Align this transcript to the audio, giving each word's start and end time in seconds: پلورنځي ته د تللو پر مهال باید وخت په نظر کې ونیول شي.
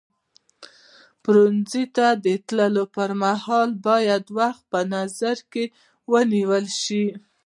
پلورنځي 1.23 1.83
ته 1.95 2.07
د 2.25 2.27
تللو 2.47 2.83
پر 2.95 3.11
مهال 3.23 3.69
باید 3.87 4.23
وخت 4.39 4.61
په 4.71 4.79
نظر 4.93 5.37
کې 5.51 5.65
ونیول 6.11 6.65
شي. 6.83 7.05